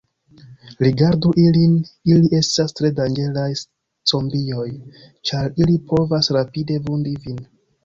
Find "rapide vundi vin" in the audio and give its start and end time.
6.41-7.41